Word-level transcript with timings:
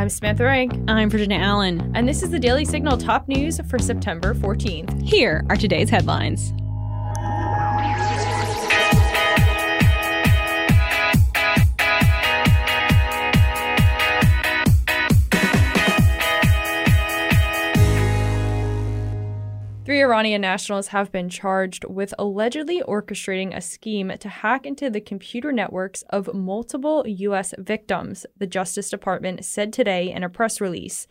I'm 0.00 0.08
Samantha 0.08 0.44
Renck. 0.44 0.72
I'm 0.88 1.10
Virginia 1.10 1.36
Allen. 1.36 1.92
And 1.94 2.08
this 2.08 2.22
is 2.22 2.30
the 2.30 2.38
Daily 2.38 2.64
Signal 2.64 2.96
top 2.96 3.28
news 3.28 3.60
for 3.68 3.78
September 3.78 4.32
14th. 4.32 5.02
Here 5.02 5.44
are 5.50 5.56
today's 5.56 5.90
headlines. 5.90 6.54
Three 19.90 20.02
Iranian 20.02 20.42
nationals 20.42 20.86
have 20.94 21.10
been 21.10 21.28
charged 21.28 21.84
with 21.84 22.14
allegedly 22.16 22.80
orchestrating 22.80 23.56
a 23.56 23.60
scheme 23.60 24.12
to 24.20 24.28
hack 24.28 24.64
into 24.64 24.88
the 24.88 25.00
computer 25.00 25.50
networks 25.50 26.02
of 26.10 26.32
multiple 26.32 27.04
U.S. 27.04 27.54
victims, 27.58 28.24
the 28.38 28.46
Justice 28.46 28.88
Department 28.88 29.44
said 29.44 29.72
today 29.72 30.12
in 30.12 30.22
a 30.22 30.28
press 30.28 30.60
release. 30.60 31.08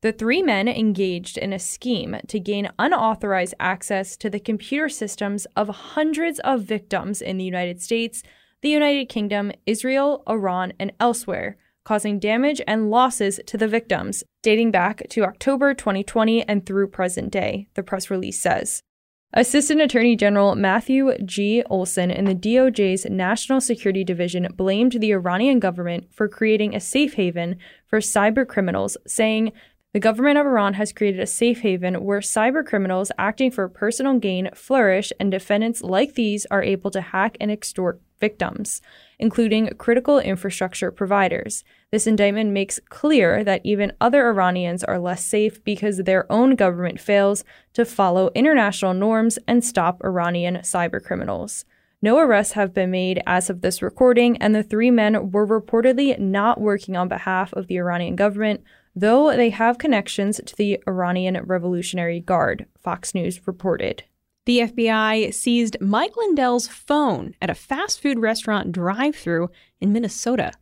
The 0.00 0.10
three 0.10 0.42
men 0.42 0.68
engaged 0.68 1.36
in 1.36 1.52
a 1.52 1.58
scheme 1.58 2.16
to 2.28 2.40
gain 2.40 2.70
unauthorized 2.78 3.56
access 3.60 4.16
to 4.16 4.30
the 4.30 4.40
computer 4.40 4.88
systems 4.88 5.46
of 5.54 5.68
hundreds 5.68 6.38
of 6.38 6.62
victims 6.62 7.20
in 7.20 7.36
the 7.36 7.44
United 7.44 7.82
States, 7.82 8.22
the 8.62 8.70
United 8.70 9.10
Kingdom, 9.10 9.52
Israel, 9.66 10.22
Iran, 10.26 10.72
and 10.80 10.92
elsewhere 10.98 11.58
causing 11.84 12.18
damage 12.18 12.60
and 12.66 12.90
losses 12.90 13.40
to 13.46 13.56
the 13.56 13.68
victims, 13.68 14.24
dating 14.42 14.70
back 14.70 15.02
to 15.10 15.24
October 15.24 15.74
2020 15.74 16.42
and 16.48 16.64
through 16.64 16.88
present 16.88 17.30
day, 17.30 17.68
the 17.74 17.82
press 17.82 18.10
release 18.10 18.40
says. 18.40 18.82
Assistant 19.36 19.80
Attorney 19.80 20.14
General 20.14 20.54
Matthew 20.54 21.18
G. 21.24 21.62
Olsen 21.68 22.10
in 22.10 22.24
the 22.24 22.36
DOJ's 22.36 23.04
National 23.06 23.60
Security 23.60 24.04
Division 24.04 24.46
blamed 24.54 24.92
the 24.92 25.12
Iranian 25.12 25.58
government 25.58 26.06
for 26.12 26.28
creating 26.28 26.74
a 26.74 26.80
safe 26.80 27.14
haven 27.14 27.56
for 27.88 27.98
cyber 27.98 28.46
criminals, 28.46 28.96
saying, 29.06 29.52
the 29.92 30.00
government 30.00 30.38
of 30.38 30.46
Iran 30.46 30.74
has 30.74 30.92
created 30.92 31.20
a 31.20 31.26
safe 31.26 31.60
haven 31.60 32.02
where 32.02 32.18
cyber 32.18 32.66
criminals 32.66 33.12
acting 33.16 33.52
for 33.52 33.68
personal 33.68 34.18
gain 34.18 34.50
flourish 34.52 35.12
and 35.20 35.30
defendants 35.30 35.82
like 35.82 36.14
these 36.14 36.46
are 36.50 36.64
able 36.64 36.90
to 36.90 37.00
hack 37.00 37.36
and 37.40 37.48
extort 37.48 38.00
victims, 38.18 38.80
including 39.24 39.70
critical 39.78 40.18
infrastructure 40.18 40.90
providers. 40.90 41.64
This 41.90 42.06
indictment 42.06 42.50
makes 42.50 42.78
clear 42.90 43.42
that 43.42 43.62
even 43.64 43.94
other 43.98 44.28
Iranians 44.28 44.84
are 44.84 44.98
less 44.98 45.24
safe 45.24 45.64
because 45.64 45.96
their 45.96 46.30
own 46.30 46.56
government 46.56 47.00
fails 47.00 47.42
to 47.72 47.86
follow 47.86 48.30
international 48.34 48.92
norms 48.92 49.38
and 49.48 49.64
stop 49.64 50.02
Iranian 50.04 50.56
cybercriminals. 50.56 51.64
No 52.02 52.18
arrests 52.18 52.52
have 52.52 52.74
been 52.74 52.90
made 52.90 53.22
as 53.26 53.48
of 53.48 53.62
this 53.62 53.80
recording, 53.80 54.36
and 54.42 54.54
the 54.54 54.62
three 54.62 54.90
men 54.90 55.30
were 55.30 55.46
reportedly 55.46 56.18
not 56.18 56.60
working 56.60 56.94
on 56.94 57.08
behalf 57.08 57.50
of 57.54 57.66
the 57.66 57.78
Iranian 57.78 58.16
government, 58.16 58.62
though 58.94 59.34
they 59.34 59.48
have 59.48 59.78
connections 59.78 60.38
to 60.44 60.54
the 60.54 60.82
Iranian 60.86 61.42
Revolutionary 61.42 62.20
Guard, 62.20 62.66
Fox 62.78 63.14
News 63.14 63.46
reported. 63.46 64.04
The 64.46 64.58
FBI 64.58 65.32
seized 65.32 65.80
Mike 65.80 66.18
Lindell's 66.18 66.68
phone 66.68 67.34
at 67.40 67.48
a 67.48 67.54
fast 67.54 68.02
food 68.02 68.18
restaurant 68.18 68.72
drive-through 68.72 69.48
in 69.80 69.90
Minnesota. 69.90 70.52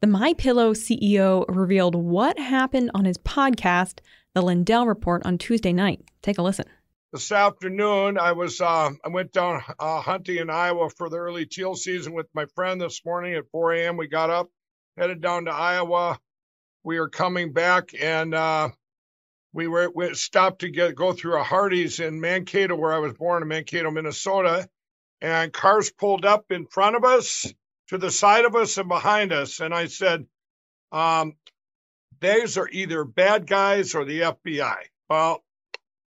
The 0.00 0.08
My 0.08 0.34
Pillow 0.34 0.72
CEO 0.72 1.44
revealed 1.48 1.94
what 1.94 2.36
happened 2.36 2.90
on 2.94 3.04
his 3.04 3.16
podcast, 3.16 4.00
The 4.34 4.42
Lindell 4.42 4.86
Report, 4.86 5.24
on 5.24 5.38
Tuesday 5.38 5.72
night. 5.72 6.00
Take 6.20 6.38
a 6.38 6.42
listen. 6.42 6.64
This 7.12 7.30
afternoon, 7.30 8.18
I 8.18 8.32
was 8.32 8.60
uh, 8.60 8.90
I 9.04 9.08
went 9.08 9.30
down 9.32 9.62
uh, 9.78 10.00
hunting 10.00 10.38
in 10.38 10.50
Iowa 10.50 10.90
for 10.90 11.08
the 11.08 11.18
early 11.18 11.46
teal 11.46 11.76
season 11.76 12.14
with 12.14 12.26
my 12.34 12.46
friend 12.56 12.80
this 12.80 13.04
morning 13.04 13.34
at 13.34 13.48
4 13.52 13.72
a.m. 13.74 13.96
We 13.96 14.08
got 14.08 14.30
up, 14.30 14.50
headed 14.96 15.20
down 15.20 15.44
to 15.44 15.52
Iowa. 15.52 16.18
We 16.82 16.98
are 16.98 17.08
coming 17.08 17.52
back, 17.52 17.90
and 18.00 18.34
uh, 18.34 18.70
we 19.52 19.66
were 19.68 19.90
we 19.94 20.14
stopped 20.14 20.60
to 20.60 20.70
get 20.70 20.94
go 20.94 21.12
through 21.12 21.40
a 21.40 21.44
Hardee's 21.44 22.00
in 22.00 22.20
Mankato, 22.20 22.76
where 22.76 22.92
I 22.92 22.98
was 22.98 23.14
born 23.14 23.42
in 23.42 23.48
Mankato, 23.48 23.90
Minnesota, 23.90 24.68
and 25.20 25.52
cars 25.52 25.90
pulled 25.90 26.24
up 26.24 26.50
in 26.50 26.66
front 26.66 26.96
of 26.96 27.04
us, 27.04 27.52
to 27.88 27.98
the 27.98 28.10
side 28.10 28.44
of 28.44 28.54
us, 28.54 28.76
and 28.78 28.88
behind 28.88 29.32
us. 29.32 29.60
And 29.60 29.74
I 29.74 29.86
said, 29.86 30.26
um, 30.92 31.34
"These 32.20 32.58
are 32.58 32.68
either 32.68 33.04
bad 33.04 33.46
guys 33.46 33.94
or 33.94 34.04
the 34.04 34.20
FBI." 34.22 34.84
Well, 35.08 35.44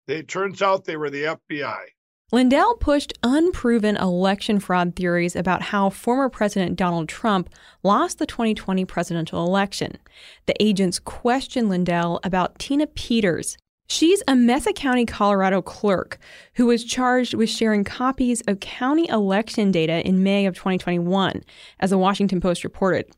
it 0.08 0.28
turns 0.28 0.62
out 0.62 0.84
they 0.84 0.96
were 0.96 1.10
the 1.10 1.24
FBI. 1.24 1.86
Lindell 2.30 2.74
pushed 2.74 3.14
unproven 3.22 3.96
election 3.96 4.60
fraud 4.60 4.94
theories 4.94 5.34
about 5.34 5.62
how 5.62 5.88
former 5.88 6.28
President 6.28 6.76
Donald 6.76 7.08
Trump 7.08 7.48
lost 7.82 8.18
the 8.18 8.26
2020 8.26 8.84
presidential 8.84 9.46
election. 9.46 9.96
The 10.44 10.62
agents 10.62 10.98
questioned 10.98 11.70
Lindell 11.70 12.20
about 12.22 12.58
Tina 12.58 12.86
Peters. 12.86 13.56
She's 13.88 14.22
a 14.28 14.36
Mesa 14.36 14.74
County, 14.74 15.06
Colorado 15.06 15.62
clerk 15.62 16.18
who 16.56 16.66
was 16.66 16.84
charged 16.84 17.32
with 17.32 17.48
sharing 17.48 17.82
copies 17.82 18.42
of 18.42 18.60
county 18.60 19.08
election 19.08 19.72
data 19.72 20.06
in 20.06 20.22
May 20.22 20.44
of 20.44 20.54
2021, 20.54 21.42
as 21.80 21.88
the 21.88 21.96
Washington 21.96 22.42
Post 22.42 22.62
reported. 22.62 23.10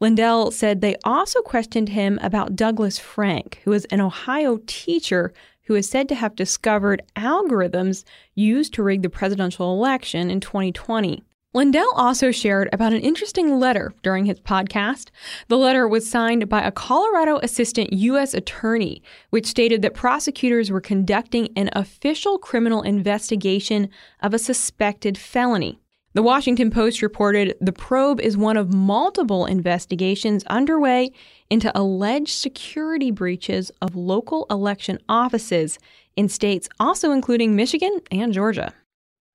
Lindell 0.00 0.50
said 0.50 0.80
they 0.80 0.96
also 1.04 1.40
questioned 1.42 1.90
him 1.90 2.18
about 2.20 2.56
Douglas 2.56 2.98
Frank, 2.98 3.60
who 3.62 3.72
is 3.72 3.84
an 3.92 4.00
Ohio 4.00 4.58
teacher 4.66 5.32
who 5.66 5.74
is 5.74 5.88
said 5.88 6.08
to 6.08 6.14
have 6.14 6.34
discovered 6.36 7.02
algorithms 7.16 8.04
used 8.34 8.74
to 8.74 8.82
rig 8.82 9.02
the 9.02 9.10
presidential 9.10 9.72
election 9.72 10.30
in 10.30 10.40
2020. 10.40 11.22
Lindell 11.56 11.90
also 11.94 12.30
shared 12.30 12.68
about 12.70 12.92
an 12.92 13.00
interesting 13.00 13.58
letter 13.58 13.94
during 14.02 14.26
his 14.26 14.38
podcast. 14.40 15.08
The 15.48 15.56
letter 15.56 15.88
was 15.88 16.08
signed 16.08 16.50
by 16.50 16.62
a 16.62 16.70
Colorado 16.70 17.38
assistant 17.38 17.94
U.S. 17.94 18.34
attorney, 18.34 19.02
which 19.30 19.46
stated 19.46 19.80
that 19.80 19.94
prosecutors 19.94 20.70
were 20.70 20.82
conducting 20.82 21.48
an 21.56 21.70
official 21.72 22.36
criminal 22.38 22.82
investigation 22.82 23.88
of 24.20 24.34
a 24.34 24.38
suspected 24.38 25.16
felony. 25.16 25.80
The 26.16 26.22
Washington 26.22 26.70
Post 26.70 27.02
reported 27.02 27.58
the 27.60 27.74
probe 27.74 28.22
is 28.22 28.38
one 28.38 28.56
of 28.56 28.72
multiple 28.72 29.44
investigations 29.44 30.44
underway 30.44 31.12
into 31.50 31.70
alleged 31.78 32.30
security 32.30 33.10
breaches 33.10 33.70
of 33.82 33.94
local 33.94 34.46
election 34.48 34.98
offices 35.10 35.78
in 36.16 36.30
states 36.30 36.70
also 36.80 37.10
including 37.12 37.54
Michigan 37.54 38.00
and 38.10 38.32
Georgia. 38.32 38.72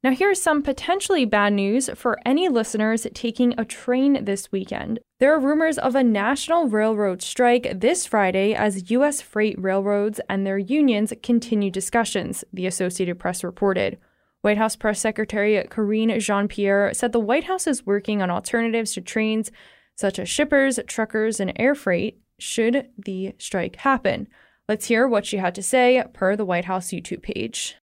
Now, 0.04 0.10
here's 0.10 0.42
some 0.42 0.64
potentially 0.64 1.24
bad 1.24 1.54
news 1.54 1.88
for 1.94 2.18
any 2.26 2.50
listeners 2.50 3.06
taking 3.14 3.54
a 3.60 3.64
train 3.64 4.26
this 4.26 4.52
weekend. 4.52 5.02
There 5.20 5.36
are 5.36 5.40
rumors 5.40 5.78
of 5.78 5.94
a 5.94 6.04
national 6.04 6.68
railroad 6.68 7.22
strike 7.22 7.80
this 7.80 8.08
Friday 8.08 8.56
as 8.56 8.90
U.S. 8.90 9.22
freight 9.22 9.62
railroads 9.62 10.20
and 10.28 10.48
their 10.48 10.58
unions 10.58 11.14
continue 11.22 11.70
discussions, 11.70 12.44
the 12.52 12.66
Associated 12.66 13.20
Press 13.20 13.44
reported. 13.44 14.00
White 14.42 14.58
House 14.58 14.76
Press 14.76 15.00
Secretary 15.00 15.64
Karine 15.70 16.20
Jean 16.20 16.48
Pierre 16.48 16.94
said 16.94 17.12
the 17.12 17.20
White 17.20 17.44
House 17.44 17.68
is 17.68 17.86
working 17.86 18.22
on 18.22 18.32
alternatives 18.32 18.94
to 18.94 19.02
trains 19.02 19.52
such 19.96 20.18
as 20.18 20.30
shippers, 20.30 20.80
truckers, 20.88 21.40
and 21.40 21.54
air 21.58 21.76
freight 21.76 22.20
should 22.40 22.88
the 22.98 23.36
strike 23.38 23.76
happen. 23.78 24.28
Let's 24.68 24.88
hear 24.88 25.08
what 25.08 25.26
she 25.26 25.38
had 25.38 25.54
to 25.56 25.64
say 25.64 26.04
per 26.14 26.36
the 26.36 26.46
White 26.46 26.66
House 26.66 26.88
YouTube 26.88 27.22
page. 27.22 27.76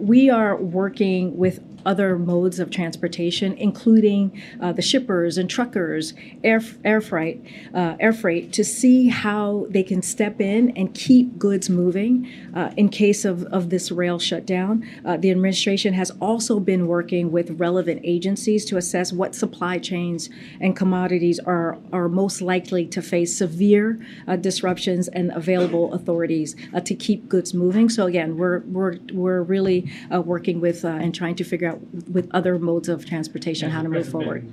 We 0.00 0.28
are 0.28 0.56
working 0.56 1.36
with 1.36 1.60
other 1.86 2.18
modes 2.18 2.58
of 2.58 2.70
transportation, 2.70 3.52
including 3.54 4.42
uh, 4.60 4.72
the 4.72 4.82
shippers 4.82 5.38
and 5.38 5.48
truckers, 5.48 6.14
air, 6.42 6.60
air 6.84 7.00
freight, 7.00 7.44
uh, 7.72 7.94
air 8.00 8.12
freight, 8.12 8.52
to 8.54 8.64
see 8.64 9.08
how 9.08 9.66
they 9.70 9.82
can 9.82 10.02
step 10.02 10.40
in 10.40 10.76
and 10.76 10.94
keep 10.94 11.38
goods 11.38 11.70
moving 11.70 12.28
uh, 12.54 12.72
in 12.76 12.88
case 12.88 13.24
of, 13.24 13.44
of 13.44 13.70
this 13.70 13.92
rail 13.92 14.18
shutdown. 14.18 14.84
Uh, 15.04 15.16
the 15.16 15.30
administration 15.30 15.94
has 15.94 16.10
also 16.20 16.58
been 16.58 16.86
working 16.86 17.30
with 17.30 17.50
relevant 17.52 18.00
agencies 18.02 18.64
to 18.64 18.76
assess 18.76 19.12
what 19.12 19.34
supply 19.34 19.78
chains 19.78 20.28
and 20.60 20.76
commodities 20.76 21.38
are, 21.40 21.78
are 21.92 22.08
most 22.08 22.40
likely 22.40 22.86
to 22.86 23.00
face 23.00 23.36
severe 23.36 24.04
uh, 24.26 24.36
disruptions 24.36 25.06
and 25.08 25.30
available 25.32 25.92
authorities 25.92 26.56
uh, 26.72 26.80
to 26.80 26.94
keep 26.94 27.28
goods 27.28 27.54
moving. 27.54 27.88
So 27.88 28.06
again, 28.06 28.36
we're 28.36 28.60
we're 28.60 28.96
we're 29.12 29.42
really 29.42 29.90
uh, 30.12 30.20
working 30.20 30.60
with 30.60 30.84
uh, 30.84 30.88
and 30.88 31.14
trying 31.14 31.34
to 31.36 31.44
figure 31.44 31.68
out 31.68 31.80
with 32.08 32.28
other 32.32 32.58
modes 32.58 32.88
of 32.88 33.06
transportation 33.06 33.70
how 33.70 33.82
to 33.82 33.88
move 33.88 34.08
forward. 34.08 34.46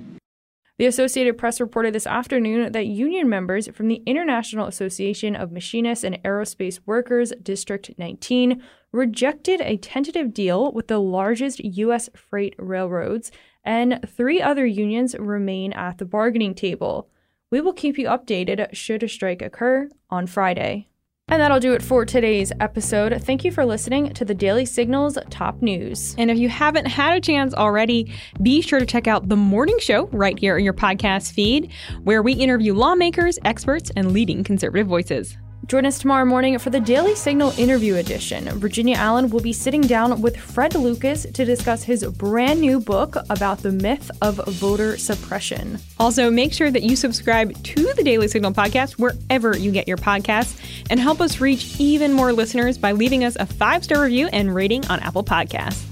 The 0.78 0.86
Associated 0.86 1.38
Press 1.38 1.60
reported 1.60 1.94
this 1.94 2.06
afternoon 2.06 2.72
that 2.72 2.86
union 2.86 3.28
members 3.28 3.68
from 3.68 3.88
the 3.88 4.02
International 4.06 4.66
Association 4.66 5.36
of 5.36 5.52
Machinists 5.52 6.02
and 6.02 6.20
Aerospace 6.24 6.80
Workers, 6.86 7.32
District 7.42 7.90
19, 7.98 8.62
rejected 8.90 9.60
a 9.60 9.76
tentative 9.76 10.34
deal 10.34 10.72
with 10.72 10.88
the 10.88 10.98
largest 10.98 11.60
U.S. 11.60 12.08
freight 12.14 12.54
railroads, 12.58 13.30
and 13.62 14.00
three 14.08 14.40
other 14.40 14.66
unions 14.66 15.14
remain 15.18 15.72
at 15.72 15.98
the 15.98 16.04
bargaining 16.04 16.54
table. 16.54 17.08
We 17.50 17.60
will 17.60 17.74
keep 17.74 17.98
you 17.98 18.08
updated 18.08 18.74
should 18.74 19.02
a 19.02 19.08
strike 19.08 19.42
occur 19.42 19.88
on 20.10 20.26
Friday. 20.26 20.88
And 21.32 21.40
that'll 21.40 21.60
do 21.60 21.72
it 21.72 21.80
for 21.80 22.04
today's 22.04 22.52
episode. 22.60 23.18
Thank 23.22 23.42
you 23.42 23.50
for 23.50 23.64
listening 23.64 24.12
to 24.12 24.24
the 24.26 24.34
Daily 24.34 24.66
Signal's 24.66 25.16
top 25.30 25.62
news. 25.62 26.14
And 26.18 26.30
if 26.30 26.36
you 26.36 26.50
haven't 26.50 26.84
had 26.84 27.16
a 27.16 27.22
chance 27.22 27.54
already, 27.54 28.12
be 28.42 28.60
sure 28.60 28.78
to 28.78 28.84
check 28.84 29.06
out 29.06 29.30
the 29.30 29.36
morning 29.36 29.78
show 29.78 30.08
right 30.08 30.38
here 30.38 30.58
in 30.58 30.64
your 30.64 30.74
podcast 30.74 31.32
feed, 31.32 31.72
where 32.02 32.20
we 32.20 32.34
interview 32.34 32.74
lawmakers, 32.74 33.38
experts, 33.46 33.90
and 33.96 34.12
leading 34.12 34.44
conservative 34.44 34.86
voices. 34.86 35.38
Join 35.72 35.86
us 35.86 35.98
tomorrow 35.98 36.26
morning 36.26 36.58
for 36.58 36.68
the 36.68 36.80
Daily 36.80 37.14
Signal 37.14 37.58
interview 37.58 37.94
edition. 37.94 38.44
Virginia 38.58 38.94
Allen 38.94 39.30
will 39.30 39.40
be 39.40 39.54
sitting 39.54 39.80
down 39.80 40.20
with 40.20 40.36
Fred 40.36 40.74
Lucas 40.74 41.24
to 41.24 41.46
discuss 41.46 41.82
his 41.82 42.04
brand 42.04 42.60
new 42.60 42.78
book 42.78 43.16
about 43.30 43.56
the 43.60 43.72
myth 43.72 44.10
of 44.20 44.36
voter 44.48 44.98
suppression. 44.98 45.78
Also, 45.98 46.30
make 46.30 46.52
sure 46.52 46.70
that 46.70 46.82
you 46.82 46.94
subscribe 46.94 47.54
to 47.62 47.90
the 47.94 48.04
Daily 48.04 48.28
Signal 48.28 48.52
podcast 48.52 48.98
wherever 48.98 49.56
you 49.56 49.72
get 49.72 49.88
your 49.88 49.96
podcasts 49.96 50.60
and 50.90 51.00
help 51.00 51.22
us 51.22 51.40
reach 51.40 51.80
even 51.80 52.12
more 52.12 52.34
listeners 52.34 52.76
by 52.76 52.92
leaving 52.92 53.24
us 53.24 53.34
a 53.36 53.46
five 53.46 53.82
star 53.82 54.02
review 54.02 54.28
and 54.30 54.54
rating 54.54 54.86
on 54.88 55.00
Apple 55.00 55.24
Podcasts. 55.24 55.82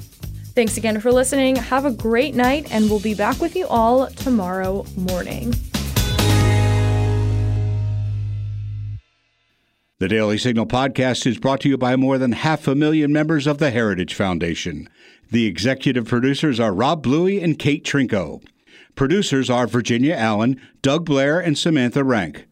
Thanks 0.55 0.77
again 0.77 1.01
for 1.01 1.11
listening. 1.11 1.57
Have 1.57 1.87
a 1.87 1.91
great 1.91 2.35
night, 2.35 2.71
and 2.71 2.91
we'll 2.91 3.01
be 3.01 3.15
back 3.15 3.41
with 3.41 3.57
you 3.57 3.67
all 3.67 4.09
tomorrow 4.09 4.85
morning. 4.95 5.55
The 10.01 10.09
Daily 10.09 10.39
Signal 10.39 10.65
podcast 10.65 11.27
is 11.27 11.39
brought 11.39 11.61
to 11.61 11.69
you 11.69 11.77
by 11.77 11.95
more 11.95 12.17
than 12.17 12.33
half 12.33 12.67
a 12.67 12.75
million 12.75 13.13
members 13.13 13.47
of 13.47 13.59
the 13.59 13.71
Heritage 13.71 14.15
Foundation. 14.15 14.89
The 15.31 15.45
executive 15.45 16.07
producers 16.07 16.59
are 16.59 16.73
Rob 16.73 17.03
Bluey 17.03 17.39
and 17.43 17.59
Kate 17.59 17.85
Trinko. 17.85 18.43
Producers 18.95 19.51
are 19.51 19.67
Virginia 19.67 20.15
Allen, 20.15 20.59
Doug 20.81 21.05
Blair, 21.05 21.39
and 21.39 21.59
Samantha 21.59 22.03
Renck. 22.03 22.47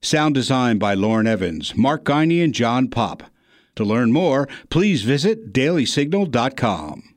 Sound 0.00 0.34
design 0.34 0.78
by 0.78 0.94
Lauren 0.94 1.26
Evans, 1.26 1.76
Mark 1.76 2.06
Guiney, 2.06 2.42
and 2.42 2.54
John 2.54 2.88
Pop. 2.88 3.24
To 3.76 3.84
learn 3.84 4.10
more, 4.10 4.48
please 4.70 5.02
visit 5.02 5.52
dailysignal.com. 5.52 7.13